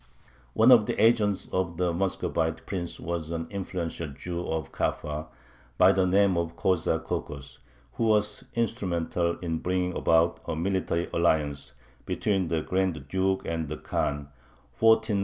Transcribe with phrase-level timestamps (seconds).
[0.53, 5.27] One of the agents of the Muscovite Prince was an influential Jew of Kaffa,
[5.77, 7.59] by the name of Khoza Kokos,
[7.91, 11.73] who was instrumental in bringing about a military alliance
[12.07, 14.29] between the Grand Duke and the Khan
[14.81, 15.17] (1472 1475).